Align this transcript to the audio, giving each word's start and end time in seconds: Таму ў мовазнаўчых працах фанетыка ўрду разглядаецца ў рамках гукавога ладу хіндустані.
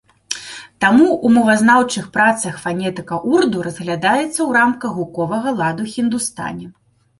Таму 0.85 1.03
ў 1.07 1.27
мовазнаўчых 1.35 2.07
працах 2.15 2.57
фанетыка 2.63 3.15
ўрду 3.35 3.57
разглядаецца 3.67 4.25
ў 4.43 4.49
рамках 4.59 4.91
гукавога 4.99 5.57
ладу 5.63 5.83
хіндустані. 5.95 6.65